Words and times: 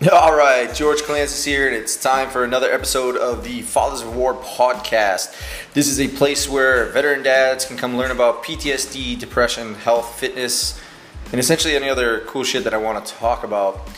All 0.10 0.34
right, 0.34 0.74
George 0.74 1.02
Kalantzis 1.02 1.44
here, 1.44 1.66
and 1.66 1.76
it's 1.76 1.94
time 1.94 2.30
for 2.30 2.42
another 2.42 2.72
episode 2.72 3.18
of 3.18 3.44
the 3.44 3.60
Fathers 3.60 4.00
of 4.00 4.16
War 4.16 4.32
podcast. 4.32 5.38
This 5.74 5.88
is 5.88 6.00
a 6.00 6.08
place 6.08 6.48
where 6.48 6.86
veteran 6.86 7.22
dads 7.22 7.66
can 7.66 7.76
come 7.76 7.98
learn 7.98 8.10
about 8.10 8.42
PTSD, 8.42 9.18
depression, 9.18 9.74
health, 9.74 10.18
fitness, 10.18 10.80
and 11.32 11.38
essentially 11.38 11.76
any 11.76 11.90
other 11.90 12.20
cool 12.20 12.44
shit 12.44 12.64
that 12.64 12.72
I 12.72 12.78
want 12.78 13.04
to 13.04 13.12
talk 13.12 13.44
about. 13.44 13.90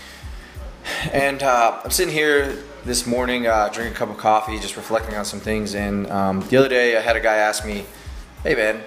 And 1.12 1.40
uh, 1.40 1.80
I'm 1.84 1.92
sitting 1.92 2.12
here 2.12 2.58
this 2.84 3.06
morning, 3.06 3.46
uh, 3.46 3.68
drinking 3.68 3.94
a 3.94 3.96
cup 3.96 4.10
of 4.10 4.16
coffee, 4.16 4.58
just 4.58 4.76
reflecting 4.76 5.14
on 5.14 5.24
some 5.24 5.38
things. 5.38 5.76
And 5.76 6.10
um, 6.10 6.40
the 6.48 6.56
other 6.56 6.68
day, 6.68 6.96
I 6.96 7.00
had 7.00 7.14
a 7.14 7.20
guy 7.20 7.36
ask 7.36 7.64
me, 7.64 7.84
"Hey, 8.42 8.56
man, 8.56 8.82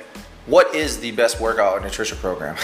what 0.47 0.75
is 0.75 0.99
the 0.99 1.11
best 1.11 1.39
workout 1.39 1.77
and 1.77 1.85
nutrition 1.85 2.17
program?" 2.17 2.57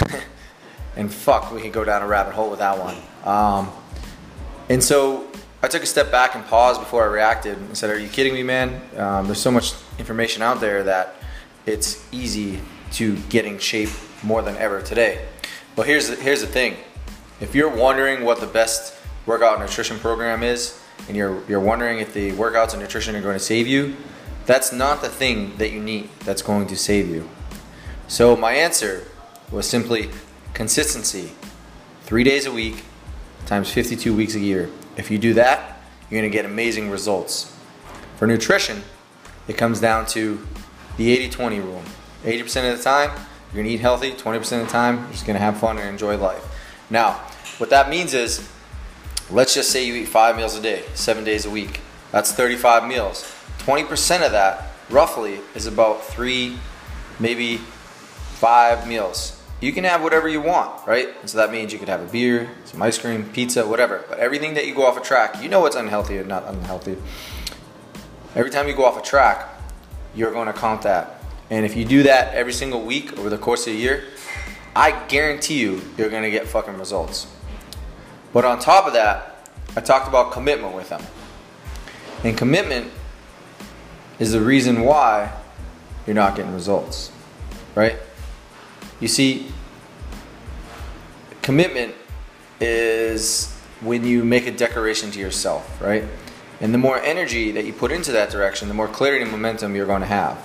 and 0.98 1.09
fuck, 1.13 1.54
we 1.54 1.62
could 1.62 1.72
go 1.72 1.86
down 1.86 2.02
a 2.02 2.08
rabbit 2.08 2.34
hole 2.34 2.49
with 2.49 2.59
that 2.59 2.77
one. 2.77 2.98
Um, 3.23 3.72
and 4.71 4.81
so 4.81 5.27
I 5.61 5.67
took 5.67 5.84
a 5.84 5.85
step 5.85 6.11
back 6.11 6.34
and 6.34 6.45
paused 6.45 6.79
before 6.79 7.03
I 7.03 7.07
reacted 7.07 7.57
and 7.57 7.77
said, 7.77 7.89
Are 7.89 7.99
you 7.99 8.07
kidding 8.07 8.34
me, 8.34 8.41
man? 8.41 8.81
Um, 8.95 9.25
there's 9.25 9.41
so 9.41 9.52
much 9.52 9.73
information 9.99 10.41
out 10.41 10.62
there 10.62 10.81
that 10.84 11.16
it's 11.66 12.07
easy 12.13 12.62
to 12.93 13.17
get 13.27 13.45
in 13.45 13.59
shape 13.59 13.89
more 14.23 14.41
than 14.41 14.55
ever 14.55 14.81
today. 14.81 15.26
But 15.76 15.88
here's 15.88 16.07
the, 16.07 16.15
here's 16.15 16.39
the 16.39 16.48
thing 16.48 16.77
if 17.41 17.53
you're 17.53 17.70
wondering 17.70 18.23
what 18.23 18.39
the 18.39 18.48
best 18.48 18.98
workout 19.26 19.59
nutrition 19.59 19.99
program 19.99 20.41
is, 20.41 20.81
and 21.09 21.17
you're, 21.17 21.43
you're 21.49 21.59
wondering 21.59 21.99
if 21.99 22.13
the 22.13 22.31
workouts 22.31 22.71
and 22.71 22.81
nutrition 22.81 23.13
are 23.17 23.21
going 23.21 23.38
to 23.38 23.43
save 23.43 23.67
you, 23.67 23.98
that's 24.45 24.71
not 24.71 25.01
the 25.01 25.09
thing 25.09 25.57
that 25.57 25.71
you 25.71 25.81
need 25.81 26.09
that's 26.21 26.41
going 26.41 26.67
to 26.67 26.77
save 26.77 27.09
you. 27.09 27.29
So 28.07 28.38
my 28.38 28.53
answer 28.53 29.05
was 29.51 29.67
simply 29.67 30.12
consistency. 30.53 31.31
Three 32.03 32.24
days 32.24 32.46
a 32.46 32.53
week, 32.53 32.85
times 33.45 33.71
52 33.71 34.15
weeks 34.15 34.35
a 34.35 34.39
year. 34.39 34.70
If 34.97 35.11
you 35.11 35.17
do 35.17 35.34
that, 35.35 35.81
you're 36.09 36.21
to 36.29 36.29
get 36.29 36.45
amazing 36.45 36.89
results. 36.89 37.55
For 38.17 38.27
nutrition, 38.27 38.84
it 39.47 39.57
comes 39.57 39.79
down 39.79 40.05
to 40.07 40.45
the 40.97 41.11
80 41.11 41.29
20 41.29 41.59
rule. 41.59 41.81
80% 42.23 42.71
of 42.71 42.77
the 42.77 42.84
time, 42.84 43.09
you're 43.53 43.63
to 43.63 43.69
eat 43.69 43.79
healthy, 43.79 44.12
20% 44.12 44.37
of 44.62 44.67
the 44.67 44.71
time, 44.71 44.99
you're 44.99 45.12
just 45.12 45.25
to 45.25 45.43
have 45.43 45.59
fun 45.59 45.77
and 45.77 45.89
enjoy 45.89 46.17
life. 46.17 46.43
Now, 46.89 47.13
what 47.57 47.69
that 47.71 47.89
means 47.89 48.13
is, 48.13 48.47
let's 49.29 49.53
just 49.53 49.71
say 49.71 49.85
you 49.85 49.95
eat 49.95 50.07
five 50.07 50.35
meals 50.35 50.55
a 50.55 50.62
day, 50.62 50.84
seven 50.93 51.23
days 51.23 51.45
a 51.45 51.49
week. 51.49 51.81
That's 52.12 52.31
35 52.31 52.87
meals. 52.87 53.23
20% 53.59 54.25
of 54.25 54.31
that, 54.34 54.71
roughly, 54.89 55.39
is 55.55 55.65
about 55.65 56.03
three, 56.03 56.57
maybe 57.19 57.57
five 57.57 58.87
meals 58.87 59.40
you 59.62 59.71
can 59.71 59.84
have 59.84 60.01
whatever 60.01 60.27
you 60.27 60.41
want, 60.41 60.85
right? 60.87 61.09
And 61.21 61.29
so 61.29 61.37
that 61.37 61.51
means 61.51 61.71
you 61.71 61.77
could 61.79 61.87
have 61.87 62.01
a 62.01 62.12
beer, 62.12 62.49
some 62.65 62.81
ice 62.81 62.98
cream, 62.98 63.29
pizza, 63.29 63.65
whatever. 63.65 64.03
But 64.09 64.18
everything 64.18 64.56
that 64.56 64.66
you 64.66 64.73
go 64.73 64.85
off 64.85 64.97
a 64.97 65.01
track, 65.01 65.41
you 65.41 65.47
know 65.47 65.62
what's 65.62 65.75
unhealthy 65.75 66.18
or 66.18 66.23
not 66.23 66.45
unhealthy. 66.47 66.97
Every 68.35 68.50
time 68.50 68.68
you 68.68 68.75
go 68.75 68.85
off 68.85 68.97
a 68.97 69.01
track, 69.01 69.47
you're 70.16 70.31
going 70.31 70.47
to 70.47 70.53
count 70.53 70.81
that. 70.81 71.23
And 71.51 71.63
if 71.63 71.75
you 71.75 71.85
do 71.85 72.03
that 72.03 72.34
every 72.34 72.53
single 72.53 72.81
week 72.81 73.18
over 73.19 73.29
the 73.29 73.38
course 73.38 73.68
of 73.68 73.73
a 73.73 73.75
year, 73.75 74.06
I 74.75 74.91
guarantee 75.07 75.59
you, 75.59 75.81
you're 75.97 76.09
going 76.09 76.23
to 76.23 76.31
get 76.31 76.47
fucking 76.47 76.78
results. 76.78 77.28
But 78.34 78.46
on 78.46 78.57
top 78.57 78.88
of 78.88 78.94
that, 78.94 79.50
I 79.75 79.81
talked 79.81 80.07
about 80.07 80.31
commitment 80.31 80.73
with 80.73 80.90
them. 80.90 81.01
And 82.23 82.38
commitment 82.38 82.91
is 84.18 84.31
the 84.31 84.41
reason 84.41 84.81
why 84.81 85.34
you're 86.07 86.16
not 86.16 86.35
getting 86.35 86.53
results, 86.53 87.12
right? 87.75 87.97
You 89.02 89.07
see, 89.07 89.47
commitment 91.41 91.96
is 92.59 93.52
when 93.81 94.06
you 94.06 94.24
make 94.24 94.46
a 94.46 94.52
declaration 94.52 95.09
to 95.12 95.20
yourself, 95.20 95.81
right? 95.81 96.03
And 96.59 96.72
the 96.72 96.78
more 96.78 97.02
energy 97.02 97.52
that 97.52 97.66
you 97.66 97.74
put 97.74 97.92
into 97.92 98.12
that 98.12 98.30
direction, 98.30 98.68
the 98.68 98.75
more 98.75 98.88
clarity 98.88 99.24
and 99.24 99.31
momentum 99.31 99.75
you're 99.75 99.88
going 99.88 100.02
to 100.02 100.08
have. 100.08 100.38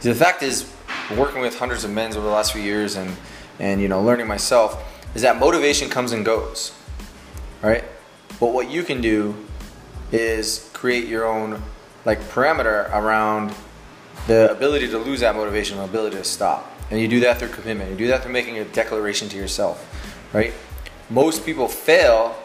The 0.00 0.14
fact 0.14 0.42
is, 0.42 0.70
working 1.16 1.40
with 1.40 1.56
hundreds 1.56 1.84
of 1.84 1.92
men 1.92 2.10
over 2.10 2.26
the 2.26 2.32
last 2.32 2.52
few 2.52 2.60
years 2.60 2.96
and, 2.96 3.14
and 3.60 3.80
you 3.80 3.86
know, 3.86 4.02
learning 4.02 4.26
myself, 4.26 4.82
is 5.14 5.22
that 5.22 5.38
motivation 5.38 5.88
comes 5.88 6.10
and 6.10 6.24
goes, 6.24 6.74
right? 7.62 7.84
But 8.40 8.52
what 8.52 8.68
you 8.68 8.82
can 8.82 9.00
do 9.00 9.36
is 10.10 10.68
create 10.72 11.06
your 11.06 11.26
own 11.26 11.62
like 12.04 12.20
parameter 12.20 12.90
around 12.92 13.54
the 14.26 14.50
ability 14.50 14.88
to 14.88 14.98
lose 14.98 15.20
that 15.20 15.36
motivation, 15.36 15.76
the 15.76 15.84
ability 15.84 16.16
to 16.16 16.24
stop. 16.24 16.71
And 16.92 17.00
you 17.00 17.08
do 17.08 17.20
that 17.20 17.38
through 17.38 17.48
commitment. 17.48 17.90
You 17.90 17.96
do 17.96 18.06
that 18.08 18.22
through 18.22 18.32
making 18.32 18.58
a 18.58 18.66
declaration 18.66 19.26
to 19.30 19.36
yourself, 19.38 20.28
right? 20.34 20.52
Most 21.08 21.46
people 21.46 21.66
fail 21.66 22.36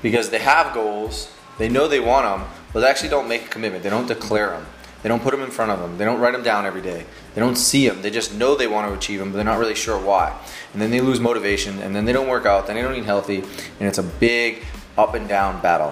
because 0.00 0.30
they 0.30 0.38
have 0.38 0.72
goals, 0.72 1.30
they 1.58 1.68
know 1.68 1.86
they 1.86 2.00
want 2.00 2.24
them, 2.24 2.48
but 2.72 2.80
they 2.80 2.86
actually 2.86 3.10
don't 3.10 3.28
make 3.28 3.44
a 3.44 3.48
commitment. 3.48 3.82
They 3.82 3.90
don't 3.90 4.08
declare 4.08 4.48
them. 4.52 4.64
They 5.02 5.10
don't 5.10 5.22
put 5.22 5.32
them 5.32 5.42
in 5.42 5.50
front 5.50 5.70
of 5.70 5.80
them. 5.80 5.98
They 5.98 6.06
don't 6.06 6.18
write 6.18 6.32
them 6.32 6.42
down 6.42 6.64
every 6.64 6.80
day. 6.80 7.04
They 7.34 7.40
don't 7.42 7.56
see 7.56 7.86
them. 7.86 8.00
They 8.00 8.10
just 8.10 8.32
know 8.32 8.54
they 8.54 8.68
want 8.68 8.88
to 8.88 8.96
achieve 8.96 9.18
them, 9.18 9.32
but 9.32 9.36
they're 9.36 9.44
not 9.44 9.58
really 9.58 9.74
sure 9.74 9.98
why. 9.98 10.34
And 10.72 10.80
then 10.80 10.90
they 10.90 11.02
lose 11.02 11.20
motivation, 11.20 11.78
and 11.80 11.94
then 11.94 12.06
they 12.06 12.14
don't 12.14 12.28
work 12.28 12.46
out, 12.46 12.66
then 12.66 12.76
they 12.76 12.82
don't 12.82 12.96
eat 12.96 13.04
healthy, 13.04 13.40
and 13.40 13.86
it's 13.86 13.98
a 13.98 14.02
big 14.02 14.64
up 14.96 15.12
and 15.12 15.28
down 15.28 15.60
battle. 15.60 15.90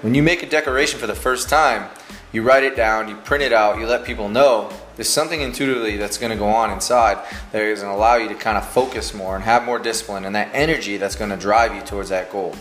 When 0.00 0.14
you 0.14 0.22
make 0.22 0.42
a 0.42 0.48
declaration 0.48 0.98
for 0.98 1.06
the 1.06 1.14
first 1.14 1.50
time, 1.50 1.90
you 2.32 2.42
write 2.42 2.62
it 2.62 2.76
down, 2.76 3.08
you 3.08 3.16
print 3.16 3.42
it 3.42 3.52
out, 3.52 3.78
you 3.78 3.86
let 3.86 4.04
people 4.04 4.28
know. 4.28 4.70
There's 4.96 5.08
something 5.08 5.40
intuitively 5.40 5.96
that's 5.96 6.18
going 6.18 6.30
to 6.30 6.38
go 6.38 6.46
on 6.46 6.70
inside 6.70 7.18
that 7.52 7.62
is 7.62 7.80
going 7.80 7.92
to 7.92 7.96
allow 7.96 8.16
you 8.16 8.28
to 8.28 8.34
kind 8.34 8.56
of 8.56 8.68
focus 8.68 9.14
more 9.14 9.34
and 9.34 9.44
have 9.44 9.64
more 9.64 9.78
discipline 9.78 10.24
and 10.24 10.34
that 10.36 10.50
energy 10.52 10.96
that's 10.96 11.16
going 11.16 11.30
to 11.30 11.36
drive 11.36 11.74
you 11.74 11.80
towards 11.80 12.10
that 12.10 12.30
goal. 12.30 12.54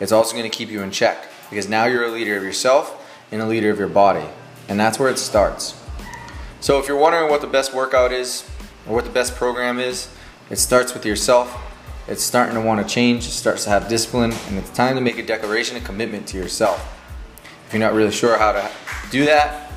It's 0.00 0.12
also 0.12 0.36
going 0.36 0.50
to 0.50 0.54
keep 0.54 0.70
you 0.70 0.82
in 0.82 0.90
check 0.90 1.28
because 1.50 1.68
now 1.68 1.86
you're 1.86 2.04
a 2.04 2.10
leader 2.10 2.36
of 2.36 2.42
yourself 2.42 3.00
and 3.30 3.40
a 3.40 3.46
leader 3.46 3.70
of 3.70 3.78
your 3.78 3.88
body. 3.88 4.26
And 4.68 4.78
that's 4.78 4.98
where 4.98 5.08
it 5.08 5.18
starts. 5.18 5.80
So 6.60 6.78
if 6.78 6.88
you're 6.88 6.96
wondering 6.96 7.30
what 7.30 7.40
the 7.40 7.46
best 7.46 7.74
workout 7.74 8.12
is 8.12 8.48
or 8.86 8.94
what 8.94 9.04
the 9.04 9.10
best 9.10 9.34
program 9.36 9.78
is, 9.78 10.08
it 10.50 10.56
starts 10.56 10.92
with 10.92 11.06
yourself. 11.06 11.60
It's 12.06 12.22
starting 12.22 12.54
to 12.54 12.60
want 12.60 12.86
to 12.86 12.92
change, 12.92 13.26
it 13.26 13.30
starts 13.30 13.64
to 13.64 13.70
have 13.70 13.88
discipline, 13.88 14.32
and 14.48 14.58
it's 14.58 14.70
time 14.70 14.94
to 14.96 15.00
make 15.00 15.16
a 15.16 15.24
declaration, 15.24 15.76
a 15.78 15.80
commitment 15.80 16.26
to 16.28 16.36
yourself. 16.36 16.90
If 17.66 17.72
you're 17.72 17.80
not 17.80 17.94
really 17.94 18.12
sure 18.12 18.38
how 18.38 18.52
to 18.52 18.70
do 19.10 19.24
that, 19.24 19.72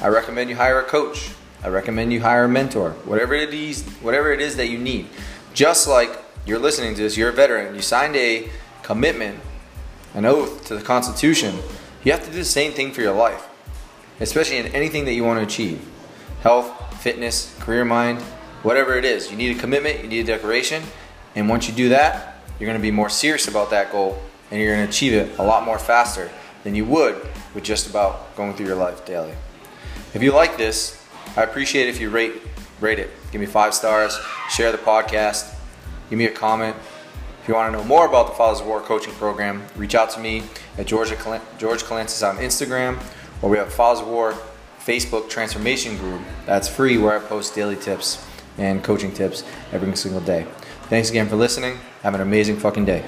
I 0.00 0.08
recommend 0.08 0.50
you 0.50 0.56
hire 0.56 0.80
a 0.80 0.84
coach. 0.84 1.30
I 1.62 1.68
recommend 1.68 2.12
you 2.12 2.20
hire 2.20 2.44
a 2.44 2.48
mentor. 2.48 2.90
Whatever 3.04 3.34
it 3.34 3.52
is, 3.52 3.82
whatever 4.00 4.32
it 4.32 4.40
is 4.40 4.56
that 4.56 4.68
you 4.68 4.78
need. 4.78 5.08
Just 5.54 5.88
like 5.88 6.22
you're 6.44 6.58
listening 6.58 6.94
to 6.94 7.02
this, 7.02 7.16
you're 7.16 7.30
a 7.30 7.32
veteran. 7.32 7.74
You 7.74 7.82
signed 7.82 8.14
a 8.16 8.48
commitment, 8.82 9.40
an 10.14 10.24
oath 10.24 10.66
to 10.66 10.76
the 10.76 10.82
Constitution. 10.82 11.56
You 12.04 12.12
have 12.12 12.24
to 12.24 12.30
do 12.30 12.38
the 12.38 12.44
same 12.44 12.72
thing 12.72 12.92
for 12.92 13.00
your 13.00 13.14
life, 13.14 13.48
especially 14.20 14.58
in 14.58 14.66
anything 14.66 15.04
that 15.06 15.14
you 15.14 15.24
want 15.24 15.40
to 15.40 15.44
achieve. 15.44 15.84
Health, 16.42 17.02
fitness, 17.02 17.56
career 17.58 17.84
mind, 17.84 18.20
whatever 18.62 18.94
it 18.94 19.04
is. 19.04 19.30
You 19.30 19.36
need 19.36 19.56
a 19.56 19.60
commitment, 19.60 20.02
you 20.02 20.08
need 20.08 20.20
a 20.20 20.24
declaration, 20.24 20.82
and 21.34 21.48
once 21.48 21.68
you 21.68 21.74
do 21.74 21.88
that, 21.88 22.36
you're 22.58 22.66
going 22.66 22.78
to 22.78 22.82
be 22.82 22.90
more 22.90 23.08
serious 23.08 23.48
about 23.48 23.70
that 23.70 23.92
goal 23.92 24.18
and 24.50 24.60
you're 24.60 24.74
going 24.74 24.86
to 24.86 24.90
achieve 24.90 25.12
it 25.12 25.38
a 25.38 25.42
lot 25.42 25.64
more 25.64 25.78
faster 25.78 26.30
than 26.66 26.74
you 26.74 26.84
would 26.84 27.14
with 27.54 27.62
just 27.62 27.88
about 27.88 28.34
going 28.34 28.52
through 28.52 28.66
your 28.66 28.74
life 28.74 29.06
daily. 29.06 29.32
If 30.14 30.22
you 30.22 30.32
like 30.32 30.56
this, 30.56 31.00
I 31.36 31.44
appreciate 31.44 31.88
if 31.88 32.00
you 32.00 32.10
rate 32.10 32.32
rate 32.80 32.98
it. 32.98 33.08
Give 33.30 33.40
me 33.40 33.46
five 33.46 33.72
stars, 33.72 34.18
share 34.50 34.72
the 34.72 34.78
podcast, 34.78 35.54
give 36.10 36.18
me 36.18 36.24
a 36.24 36.30
comment. 36.30 36.74
If 37.40 37.48
you 37.48 37.54
want 37.54 37.72
to 37.72 37.78
know 37.78 37.84
more 37.84 38.04
about 38.04 38.26
the 38.26 38.32
Fathers 38.32 38.60
of 38.60 38.66
War 38.66 38.80
coaching 38.80 39.14
program, 39.14 39.62
reach 39.76 39.94
out 39.94 40.10
to 40.10 40.20
me 40.20 40.42
at 40.76 40.86
George, 40.86 41.10
George 41.56 41.84
Kalantzis 41.84 42.28
on 42.28 42.38
Instagram, 42.38 43.00
or 43.42 43.48
we 43.48 43.58
have 43.58 43.72
Fathers 43.72 44.02
of 44.02 44.08
War 44.08 44.34
Facebook 44.80 45.30
transformation 45.30 45.96
group. 45.96 46.20
That's 46.46 46.66
free 46.68 46.98
where 46.98 47.16
I 47.16 47.20
post 47.20 47.54
daily 47.54 47.76
tips 47.76 48.26
and 48.58 48.82
coaching 48.82 49.12
tips 49.12 49.44
every 49.70 49.94
single 49.96 50.20
day. 50.20 50.48
Thanks 50.88 51.10
again 51.10 51.28
for 51.28 51.36
listening. 51.36 51.78
Have 52.02 52.16
an 52.16 52.20
amazing 52.20 52.56
fucking 52.56 52.86
day. 52.86 53.04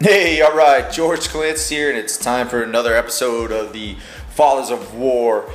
Hey, 0.00 0.40
all 0.40 0.54
right, 0.56 0.92
George 0.92 1.28
Kalantzis 1.28 1.70
here, 1.70 1.88
and 1.88 1.96
it's 1.96 2.18
time 2.18 2.48
for 2.48 2.60
another 2.60 2.96
episode 2.96 3.52
of 3.52 3.72
the 3.72 3.94
Fathers 4.30 4.70
of 4.70 4.92
War. 4.96 5.48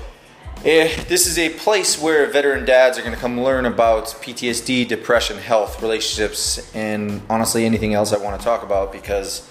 Eh, 0.63 1.03
this 1.09 1.27
is 1.27 1.37
a 1.37 1.49
place 1.49 2.01
where 2.01 2.25
veteran 2.25 2.63
dads 2.63 2.97
are 2.97 3.01
going 3.01 3.13
to 3.13 3.19
come 3.19 3.41
learn 3.41 3.65
about 3.65 4.05
PTSD, 4.05 4.87
depression, 4.87 5.37
health, 5.37 5.81
relationships, 5.81 6.73
and 6.73 7.21
honestly 7.29 7.65
anything 7.65 7.93
else 7.93 8.13
I 8.13 8.17
want 8.17 8.39
to 8.39 8.43
talk 8.43 8.63
about 8.63 8.93
because 8.93 9.47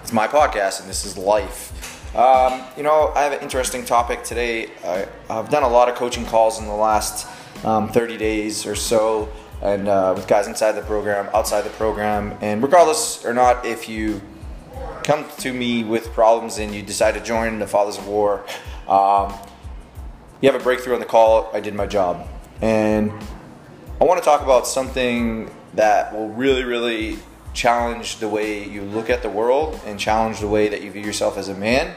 it's 0.00 0.12
my 0.12 0.26
podcast 0.26 0.80
and 0.80 0.90
this 0.90 1.06
is 1.06 1.16
life. 1.16 2.14
Um, 2.16 2.64
you 2.76 2.82
know, 2.82 3.12
I 3.14 3.22
have 3.22 3.32
an 3.32 3.40
interesting 3.42 3.84
topic 3.84 4.24
today. 4.24 4.70
I, 4.84 5.06
have 5.32 5.50
done 5.50 5.62
a 5.62 5.68
lot 5.68 5.88
of 5.88 5.94
coaching 5.94 6.26
calls 6.26 6.58
in 6.58 6.66
the 6.66 6.74
last 6.74 7.28
um, 7.64 7.88
30 7.90 8.18
days 8.18 8.66
or 8.66 8.74
so, 8.74 9.32
and 9.62 9.86
uh, 9.86 10.12
with 10.16 10.26
guys 10.26 10.48
inside 10.48 10.72
the 10.72 10.82
program, 10.82 11.30
outside 11.32 11.62
the 11.62 11.70
program, 11.70 12.36
and 12.40 12.60
regardless 12.60 13.24
or 13.24 13.32
not 13.32 13.64
if 13.64 13.88
you 13.88 14.20
come 15.04 15.24
to 15.38 15.52
me 15.52 15.84
with 15.84 16.12
problems 16.12 16.58
and 16.58 16.74
you 16.74 16.82
decide 16.82 17.14
to 17.14 17.20
join 17.20 17.58
the 17.58 17.66
Fathers 17.66 17.98
of 17.98 18.06
War, 18.06 18.44
um, 18.88 19.34
you 20.40 20.50
have 20.50 20.60
a 20.60 20.62
breakthrough 20.62 20.94
on 20.94 21.00
the 21.00 21.06
call, 21.06 21.50
I 21.52 21.60
did 21.60 21.74
my 21.74 21.86
job. 21.86 22.26
And 22.60 23.12
I 24.00 24.04
want 24.04 24.20
to 24.20 24.24
talk 24.24 24.42
about 24.42 24.66
something 24.66 25.50
that 25.74 26.14
will 26.14 26.28
really, 26.28 26.64
really 26.64 27.18
challenge 27.54 28.18
the 28.18 28.28
way 28.28 28.68
you 28.68 28.82
look 28.82 29.10
at 29.10 29.22
the 29.22 29.28
world 29.28 29.80
and 29.86 29.98
challenge 29.98 30.40
the 30.40 30.48
way 30.48 30.68
that 30.68 30.82
you 30.82 30.90
view 30.90 31.02
yourself 31.02 31.36
as 31.36 31.48
a 31.48 31.54
man 31.54 31.94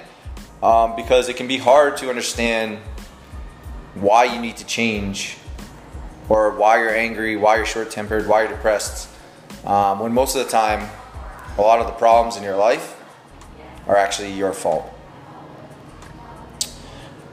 um, 0.61 0.95
because 0.95 1.29
it 1.29 1.37
can 1.37 1.47
be 1.47 1.57
hard 1.57 1.97
to 1.97 2.09
understand 2.09 2.79
why 3.93 4.25
you 4.25 4.39
need 4.39 4.57
to 4.57 4.65
change 4.65 5.37
or 6.27 6.51
why 6.57 6.79
you're 6.79 6.95
angry, 6.95 7.35
why 7.37 7.55
you're 7.55 7.65
short 7.65 7.91
tempered, 7.91 8.27
why 8.27 8.41
you're 8.41 8.51
depressed. 8.51 9.09
Um, 9.65 9.99
when 9.99 10.13
most 10.13 10.35
of 10.35 10.43
the 10.43 10.51
time, 10.51 10.89
a 11.57 11.61
lot 11.61 11.79
of 11.79 11.87
the 11.87 11.93
problems 11.93 12.37
in 12.37 12.43
your 12.43 12.55
life 12.55 13.01
are 13.87 13.97
actually 13.97 14.31
your 14.31 14.53
fault. 14.53 14.91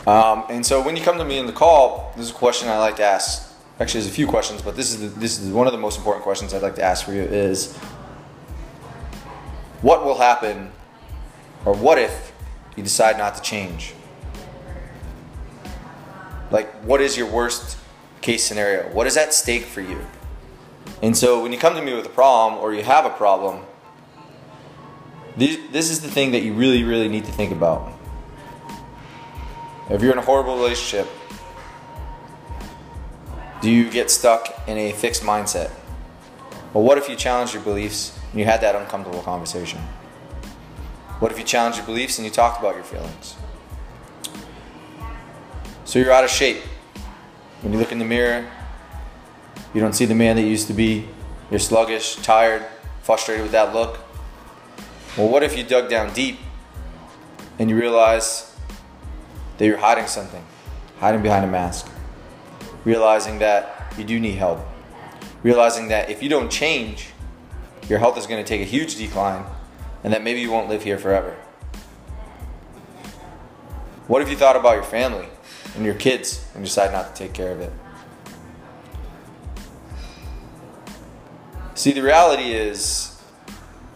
Um, 0.06 0.44
and 0.48 0.66
so 0.66 0.82
when 0.82 0.96
you 0.96 1.02
come 1.02 1.18
to 1.18 1.24
me 1.24 1.38
in 1.38 1.46
the 1.46 1.52
call, 1.52 2.12
this 2.16 2.26
is 2.26 2.32
a 2.32 2.34
question 2.34 2.68
I 2.68 2.78
like 2.78 2.96
to 2.96 3.04
ask. 3.04 3.52
Actually, 3.78 4.00
there's 4.00 4.12
a 4.12 4.14
few 4.14 4.26
questions, 4.26 4.60
but 4.60 4.76
this 4.76 4.92
is 4.92 5.00
the, 5.00 5.20
this 5.20 5.38
is 5.38 5.50
one 5.52 5.66
of 5.66 5.72
the 5.72 5.78
most 5.78 5.96
important 5.96 6.24
questions 6.24 6.52
I'd 6.52 6.62
like 6.62 6.74
to 6.76 6.82
ask 6.82 7.04
for 7.04 7.12
you 7.12 7.22
is 7.22 7.76
what 9.80 10.04
will 10.04 10.18
happen 10.18 10.70
or 11.64 11.74
what 11.74 11.98
if 11.98 12.32
you 12.76 12.82
decide 12.82 13.16
not 13.16 13.36
to 13.36 13.42
change? 13.42 13.94
Like, 16.50 16.70
what 16.82 17.00
is 17.00 17.16
your 17.16 17.28
worst 17.28 17.78
case 18.20 18.44
scenario? 18.44 18.92
What 18.92 19.06
is 19.06 19.16
at 19.16 19.32
stake 19.32 19.64
for 19.64 19.80
you? 19.80 20.04
And 21.00 21.16
so, 21.16 21.42
when 21.42 21.52
you 21.52 21.58
come 21.58 21.74
to 21.74 21.82
me 21.82 21.94
with 21.94 22.06
a 22.06 22.10
problem 22.10 22.60
or 22.60 22.74
you 22.74 22.82
have 22.82 23.06
a 23.06 23.10
problem, 23.10 23.64
this, 25.36 25.90
is 25.90 26.00
the 26.00 26.10
thing 26.10 26.32
that 26.32 26.42
you 26.42 26.52
really, 26.52 26.84
really 26.84 27.08
need 27.08 27.24
to 27.24 27.32
think 27.32 27.52
about. 27.52 27.92
If 29.90 30.02
you're 30.02 30.12
in 30.12 30.18
a 30.18 30.22
horrible 30.22 30.56
relationship, 30.56 31.08
do 33.60 33.70
you 33.70 33.90
get 33.90 34.10
stuck 34.10 34.68
in 34.68 34.76
a 34.76 34.92
fixed 34.92 35.22
mindset? 35.22 35.70
Well, 36.72 36.84
what 36.84 36.98
if 36.98 37.08
you 37.08 37.16
challenge 37.16 37.52
your 37.52 37.62
beliefs 37.62 38.18
and 38.30 38.40
you 38.40 38.44
had 38.44 38.60
that 38.62 38.74
uncomfortable 38.74 39.22
conversation? 39.22 39.80
What 41.18 41.30
if 41.30 41.38
you 41.38 41.44
challenged 41.44 41.78
your 41.78 41.86
beliefs 41.86 42.18
and 42.18 42.24
you 42.24 42.30
talked 42.30 42.58
about 42.58 42.74
your 42.74 42.84
feelings? 42.84 43.36
So 45.84 45.98
you're 45.98 46.12
out 46.12 46.24
of 46.24 46.30
shape. 46.30 46.62
When 47.60 47.72
you 47.72 47.78
look 47.78 47.92
in 47.92 47.98
the 47.98 48.04
mirror, 48.04 48.50
you 49.72 49.80
don't 49.80 49.92
see 49.92 50.04
the 50.04 50.14
man 50.14 50.36
that 50.36 50.42
you 50.42 50.48
used 50.48 50.66
to 50.66 50.74
be. 50.74 51.06
You're 51.50 51.60
sluggish, 51.60 52.16
tired, 52.16 52.64
frustrated 53.02 53.42
with 53.42 53.52
that 53.52 53.72
look. 53.72 53.98
Well, 55.16 55.28
what 55.28 55.42
if 55.42 55.58
you 55.58 55.62
dug 55.62 55.90
down 55.90 56.14
deep 56.14 56.38
and 57.58 57.68
you 57.68 57.76
realize 57.76 58.56
that 59.58 59.66
you're 59.66 59.76
hiding 59.76 60.06
something, 60.06 60.42
hiding 61.00 61.20
behind 61.20 61.44
a 61.44 61.48
mask, 61.48 61.86
realizing 62.84 63.38
that 63.40 63.92
you 63.98 64.04
do 64.04 64.18
need 64.18 64.36
help, 64.36 64.60
realizing 65.42 65.88
that 65.88 66.08
if 66.08 66.22
you 66.22 66.30
don't 66.30 66.50
change, 66.50 67.10
your 67.90 67.98
health 67.98 68.16
is 68.16 68.26
going 68.26 68.42
to 68.42 68.48
take 68.48 68.62
a 68.62 68.64
huge 68.64 68.96
decline 68.96 69.44
and 70.02 70.14
that 70.14 70.22
maybe 70.22 70.40
you 70.40 70.50
won't 70.50 70.70
live 70.70 70.82
here 70.82 70.96
forever. 70.96 71.36
What 74.06 74.22
if 74.22 74.30
you 74.30 74.36
thought 74.36 74.56
about 74.56 74.74
your 74.74 74.82
family 74.82 75.28
and 75.76 75.84
your 75.84 75.94
kids 75.94 76.48
and 76.54 76.64
decide 76.64 76.90
not 76.90 77.14
to 77.14 77.22
take 77.22 77.34
care 77.34 77.52
of 77.52 77.60
it? 77.60 77.72
See, 81.74 81.92
the 81.92 82.02
reality 82.02 82.52
is, 82.52 83.11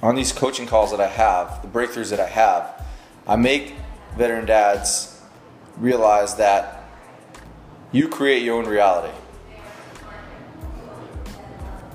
on 0.03 0.15
these 0.15 0.33
coaching 0.33 0.67
calls 0.67 0.91
that 0.91 1.01
I 1.01 1.09
have, 1.09 1.63
the 1.63 1.69
breakthroughs 1.69 2.11
that 2.11 2.21
I 2.21 2.27
have, 2.27 2.87
I 3.27 3.37
make 3.37 3.75
veteran 4.17 4.47
dads 4.47 5.21
realize 5.77 6.37
that 6.37 6.85
you 7.93 8.09
create 8.09 8.43
your 8.43 8.59
own 8.59 8.67
reality. 8.67 9.15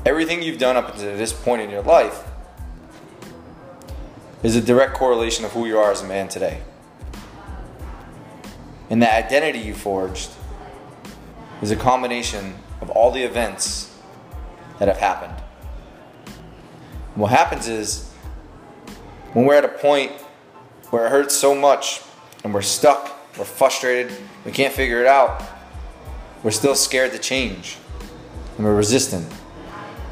Everything 0.06 0.42
you've 0.42 0.58
done 0.58 0.78
up 0.78 0.94
until 0.94 1.16
this 1.16 1.32
point 1.32 1.62
in 1.62 1.70
your 1.70 1.84
life 1.84 2.24
is 4.42 4.56
a 4.56 4.62
direct 4.62 4.96
correlation 4.96 5.46
of 5.46 5.52
who 5.52 5.68
you 5.68 5.78
are 5.78 5.92
as 5.92 6.02
a 6.02 6.08
man 6.08 6.28
today. 6.28 6.62
And 8.90 9.02
the 9.02 9.14
identity 9.14 9.60
you 9.60 9.74
forged 9.74 10.32
is 11.62 11.70
a 11.70 11.76
combination 11.76 12.56
of 12.82 12.90
all 12.90 13.12
the 13.12 13.22
events 13.22 13.96
that 14.80 14.88
have 14.88 14.98
happened. 14.98 15.36
What 17.16 17.32
happens 17.32 17.68
is 17.68 18.10
when 19.34 19.46
we're 19.46 19.56
at 19.56 19.66
a 19.66 19.70
point 19.70 20.12
where 20.92 21.06
it 21.06 21.10
hurts 21.10 21.36
so 21.36 21.54
much 21.54 22.02
and 22.44 22.54
we're 22.54 22.62
stuck, 22.62 23.12
we're 23.38 23.44
frustrated, 23.44 24.14
we 24.46 24.52
can't 24.52 24.74
figure 24.74 25.02
it 25.02 25.08
out, 25.08 25.44
we're 26.42 26.52
still 26.52 26.76
scared 26.76 27.12
to 27.12 27.20
change 27.20 27.78
and 28.56 28.66
we're 28.66 28.76
resistant 28.76 29.28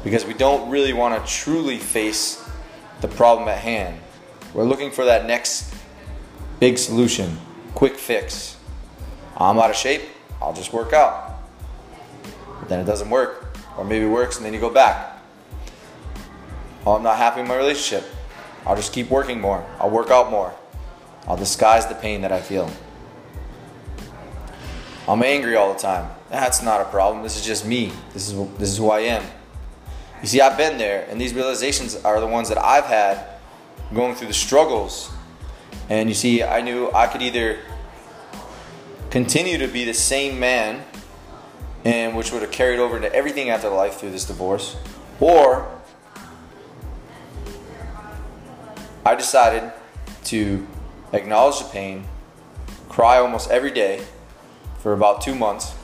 because 0.04 0.26
we 0.26 0.34
don't 0.34 0.70
really 0.70 0.92
want 0.92 1.14
to 1.14 1.32
truly 1.32 1.78
face 1.78 2.46
the 3.00 3.08
problem 3.08 3.48
at 3.48 3.58
hand. 3.58 3.98
We're 4.52 4.64
looking 4.64 4.90
for 4.90 5.06
that 5.06 5.26
next 5.26 5.74
big 6.58 6.76
solution, 6.76 7.38
quick 7.74 7.96
fix. 7.96 8.58
I'm 9.38 9.58
out 9.58 9.70
of 9.70 9.76
shape, 9.76 10.02
I'll 10.42 10.52
just 10.52 10.74
work 10.74 10.92
out. 10.92 11.40
But 12.60 12.68
then 12.68 12.78
it 12.78 12.84
doesn't 12.84 13.08
work, 13.08 13.56
or 13.78 13.84
maybe 13.84 14.04
it 14.04 14.10
works 14.10 14.36
and 14.36 14.44
then 14.44 14.52
you 14.52 14.60
go 14.60 14.70
back. 14.70 15.19
Oh, 16.86 16.94
I'm 16.94 17.02
not 17.02 17.16
happy 17.18 17.40
in 17.40 17.48
my 17.48 17.56
relationship. 17.56 18.08
I'll 18.64 18.76
just 18.76 18.92
keep 18.92 19.10
working 19.10 19.40
more. 19.40 19.64
I'll 19.78 19.90
work 19.90 20.10
out 20.10 20.30
more. 20.30 20.54
I'll 21.26 21.36
disguise 21.36 21.86
the 21.86 21.94
pain 21.94 22.22
that 22.22 22.32
I 22.32 22.40
feel. 22.40 22.70
I'm 25.06 25.22
angry 25.22 25.56
all 25.56 25.72
the 25.72 25.78
time. 25.78 26.10
That's 26.30 26.62
not 26.62 26.80
a 26.80 26.84
problem. 26.84 27.22
This 27.22 27.36
is 27.36 27.44
just 27.44 27.66
me. 27.66 27.92
This 28.12 28.28
is 28.28 28.48
this 28.58 28.70
is 28.70 28.78
who 28.78 28.90
I 28.90 29.00
am. 29.00 29.24
You 30.22 30.28
see, 30.28 30.40
I've 30.40 30.56
been 30.56 30.78
there, 30.78 31.06
and 31.10 31.20
these 31.20 31.34
realizations 31.34 31.96
are 31.96 32.20
the 32.20 32.26
ones 32.26 32.48
that 32.48 32.58
I've 32.58 32.84
had 32.84 33.26
going 33.94 34.14
through 34.14 34.28
the 34.28 34.34
struggles. 34.34 35.10
And 35.88 36.08
you 36.08 36.14
see, 36.14 36.42
I 36.42 36.60
knew 36.60 36.90
I 36.92 37.06
could 37.06 37.22
either 37.22 37.58
continue 39.10 39.58
to 39.58 39.66
be 39.66 39.84
the 39.84 39.94
same 39.94 40.38
man, 40.38 40.84
and 41.84 42.16
which 42.16 42.32
would 42.32 42.42
have 42.42 42.52
carried 42.52 42.78
over 42.78 42.96
into 42.96 43.12
everything 43.12 43.50
after 43.50 43.68
life 43.68 43.94
through 43.94 44.12
this 44.12 44.24
divorce, 44.24 44.76
or 45.18 45.68
I 49.04 49.14
decided 49.14 49.72
to 50.24 50.66
acknowledge 51.12 51.58
the 51.58 51.68
pain, 51.70 52.04
cry 52.88 53.18
almost 53.18 53.50
every 53.50 53.70
day 53.70 54.04
for 54.78 54.92
about 54.92 55.20
two 55.20 55.34
months, 55.34 55.74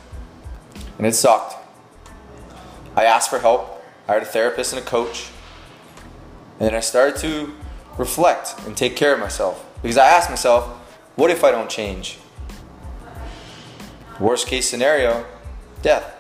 and 0.99 1.07
it 1.07 1.15
sucked. 1.15 1.55
I 2.97 3.05
asked 3.05 3.29
for 3.31 3.39
help 3.39 3.77
I 4.09 4.15
had 4.15 4.23
a 4.23 4.27
therapist 4.27 4.73
and 4.73 4.83
a 4.83 4.85
coach. 4.85 5.31
And 6.59 6.69
then 6.69 6.75
I 6.75 6.81
started 6.81 7.17
to 7.21 7.53
reflect 7.99 8.55
and 8.67 8.77
take 8.77 8.97
care 8.97 9.13
of 9.13 9.21
myself. 9.21 9.65
Because 9.83 9.99
I 9.99 10.07
asked 10.07 10.31
myself, 10.31 10.67
what 11.17 11.31
if 11.31 11.43
I 11.43 11.51
don't 11.51 11.69
change? 11.69 12.19
Worst 14.21 14.47
case 14.47 14.69
scenario, 14.69 15.27
death. 15.83 16.15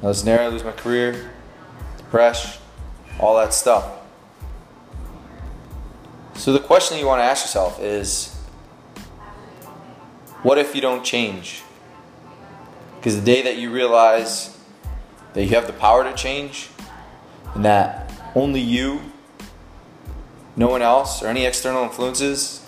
Another 0.00 0.14
scenario, 0.14 0.48
I 0.48 0.52
lose 0.52 0.64
my 0.64 0.72
career, 0.72 1.30
depression, 1.96 2.60
all 3.18 3.36
that 3.36 3.54
stuff. 3.54 3.97
So 6.38 6.52
the 6.52 6.60
question 6.60 6.98
you 6.98 7.06
want 7.06 7.18
to 7.18 7.24
ask 7.24 7.44
yourself 7.44 7.80
is, 7.80 8.32
what 10.44 10.56
if 10.56 10.72
you 10.72 10.80
don't 10.80 11.04
change? 11.04 11.62
Because 12.96 13.16
the 13.16 13.24
day 13.26 13.42
that 13.42 13.56
you 13.56 13.72
realize 13.72 14.56
that 15.34 15.42
you 15.42 15.50
have 15.50 15.66
the 15.66 15.72
power 15.72 16.04
to 16.04 16.14
change 16.14 16.68
and 17.56 17.64
that 17.64 18.12
only 18.36 18.60
you, 18.60 19.00
no 20.54 20.68
one 20.68 20.80
else, 20.80 21.24
or 21.24 21.26
any 21.26 21.44
external 21.44 21.82
influences 21.82 22.64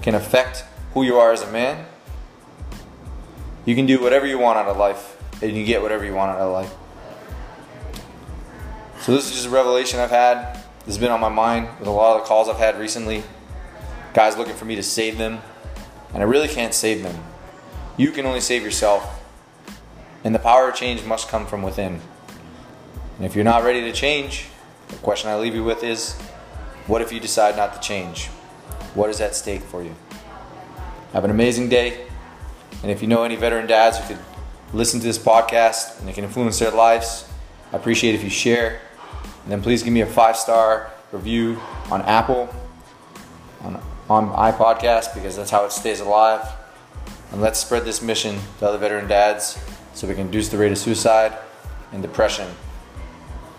can 0.00 0.14
affect 0.14 0.64
who 0.94 1.02
you 1.02 1.16
are 1.16 1.32
as 1.32 1.42
a 1.42 1.50
man. 1.50 1.86
You 3.64 3.74
can 3.74 3.84
do 3.84 4.00
whatever 4.00 4.26
you 4.26 4.38
want 4.38 4.58
out 4.58 4.68
of 4.68 4.76
life 4.76 5.20
and 5.42 5.56
you 5.56 5.64
get 5.64 5.82
whatever 5.82 6.04
you 6.04 6.14
want 6.14 6.30
out 6.30 6.40
of 6.40 6.52
life. 6.52 6.72
So, 9.00 9.12
this 9.12 9.26
is 9.26 9.32
just 9.32 9.46
a 9.48 9.50
revelation 9.50 9.98
I've 9.98 10.10
had. 10.10 10.57
This 10.88 10.96
has 10.96 11.02
been 11.02 11.12
on 11.12 11.20
my 11.20 11.28
mind 11.28 11.68
with 11.78 11.86
a 11.86 11.90
lot 11.90 12.16
of 12.16 12.22
the 12.22 12.26
calls 12.26 12.48
I've 12.48 12.56
had 12.56 12.78
recently. 12.78 13.22
Guys 14.14 14.38
looking 14.38 14.54
for 14.54 14.64
me 14.64 14.74
to 14.76 14.82
save 14.82 15.18
them, 15.18 15.42
and 16.14 16.22
I 16.22 16.24
really 16.24 16.48
can't 16.48 16.72
save 16.72 17.02
them. 17.02 17.14
You 17.98 18.10
can 18.10 18.24
only 18.24 18.40
save 18.40 18.62
yourself. 18.62 19.22
And 20.24 20.34
the 20.34 20.38
power 20.38 20.70
of 20.70 20.76
change 20.76 21.04
must 21.04 21.28
come 21.28 21.46
from 21.46 21.60
within. 21.60 22.00
And 23.18 23.26
if 23.26 23.34
you're 23.34 23.44
not 23.44 23.64
ready 23.64 23.82
to 23.82 23.92
change, 23.92 24.46
the 24.88 24.96
question 24.96 25.28
I 25.28 25.36
leave 25.36 25.54
you 25.54 25.62
with 25.62 25.84
is 25.84 26.14
what 26.86 27.02
if 27.02 27.12
you 27.12 27.20
decide 27.20 27.54
not 27.54 27.74
to 27.74 27.86
change? 27.86 28.28
What 28.94 29.10
is 29.10 29.20
at 29.20 29.36
stake 29.36 29.60
for 29.60 29.82
you? 29.82 29.94
Have 31.12 31.22
an 31.22 31.30
amazing 31.30 31.68
day. 31.68 32.06
And 32.82 32.90
if 32.90 33.02
you 33.02 33.08
know 33.08 33.24
any 33.24 33.36
veteran 33.36 33.66
dads 33.66 33.98
who 33.98 34.14
could 34.14 34.24
listen 34.72 35.00
to 35.00 35.06
this 35.06 35.18
podcast 35.18 36.00
and 36.00 36.08
it 36.08 36.14
can 36.14 36.24
influence 36.24 36.58
their 36.58 36.70
lives, 36.70 37.28
I 37.74 37.76
appreciate 37.76 38.14
if 38.14 38.24
you 38.24 38.30
share. 38.30 38.80
And 39.48 39.54
then 39.54 39.62
please 39.62 39.82
give 39.82 39.94
me 39.94 40.02
a 40.02 40.06
five 40.06 40.36
star 40.36 40.90
review 41.10 41.58
on 41.90 42.02
Apple 42.02 42.54
on, 43.62 43.82
on 44.10 44.28
my 44.28 44.52
podcast 44.52 45.14
because 45.14 45.36
that's 45.36 45.50
how 45.50 45.64
it 45.64 45.72
stays 45.72 46.00
alive. 46.00 46.46
And 47.32 47.40
let's 47.40 47.58
spread 47.58 47.86
this 47.86 48.02
mission 48.02 48.36
to 48.58 48.68
other 48.68 48.76
veteran 48.76 49.08
dads 49.08 49.58
so 49.94 50.06
we 50.06 50.14
can 50.14 50.26
reduce 50.26 50.50
the 50.50 50.58
rate 50.58 50.70
of 50.70 50.76
suicide 50.76 51.32
and 51.92 52.02
depression 52.02 52.46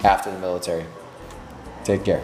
after 0.04 0.30
the 0.30 0.38
military. 0.38 0.86
Take 1.84 2.06
care. 2.06 2.24